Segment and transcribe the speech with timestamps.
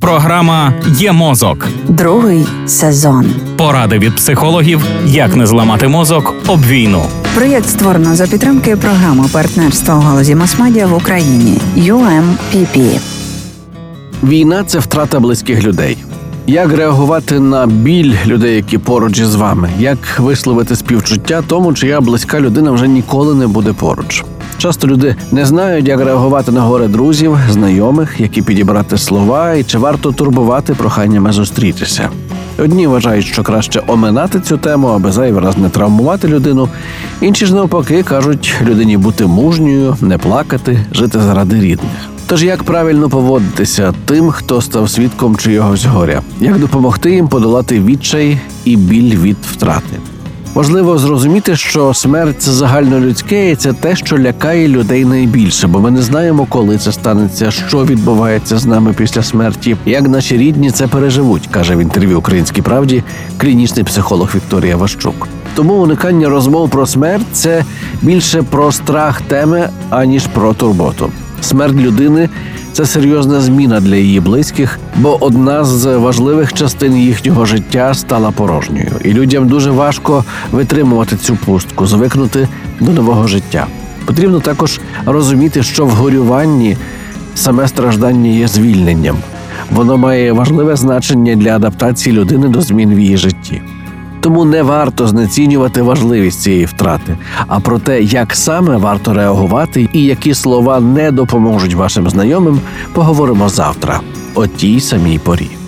[0.00, 1.68] Програма Є мозок.
[1.88, 3.26] Другий сезон.
[3.56, 7.02] Поради від психологів, як не зламати мозок об війну.
[7.34, 13.00] Проєкт створено за підтримки програми партнерства у галузі масмедіа в Україні UMPP.
[14.22, 15.98] Війна це втрата близьких людей.
[16.46, 19.70] Як реагувати на біль людей, які поруч із вами?
[19.78, 24.24] Як висловити співчуття тому, чия близька людина вже ніколи не буде поруч?
[24.60, 29.78] Часто люди не знають, як реагувати на горе друзів, знайомих, які підібрати слова, і чи
[29.78, 32.10] варто турбувати проханнями зустрітися.
[32.58, 36.68] Одні вважають, що краще оминати цю тему, аби зайвий раз не травмувати людину.
[37.20, 42.08] Інші ж навпаки кажуть людині бути мужньою, не плакати, жити заради рідних.
[42.26, 48.38] Тож як правильно поводитися тим, хто став свідком чийогось горя, як допомогти їм подолати відчай
[48.64, 49.96] і біль від втрати?
[50.54, 56.02] Важливо зрозуміти, що смерть загальнолюдське, і це те, що лякає людей найбільше, бо ми не
[56.02, 61.46] знаємо, коли це станеться, що відбувається з нами після смерті, як наші рідні це переживуть,
[61.50, 63.02] каже в інтерв'ю Українській правді
[63.36, 65.28] клінічний психолог Вікторія Ващук.
[65.54, 67.64] Тому уникання розмов про смерть це
[68.02, 71.10] більше про страх теми, аніж про турботу.
[71.42, 72.28] Смерть людини
[72.72, 78.92] це серйозна зміна для її близьких, бо одна з важливих частин їхнього життя стала порожньою,
[79.04, 82.48] і людям дуже важко витримувати цю пустку, звикнути
[82.80, 83.66] до нового життя.
[84.04, 86.76] Потрібно також розуміти, що в горюванні
[87.34, 89.16] саме страждання є звільненням.
[89.70, 93.62] Воно має важливе значення для адаптації людини до змін в її житті.
[94.20, 100.04] Тому не варто знецінювати важливість цієї втрати, а про те, як саме варто реагувати і
[100.04, 102.60] які слова не допоможуть вашим знайомим,
[102.92, 104.00] поговоримо завтра
[104.34, 105.59] о тій самій порі.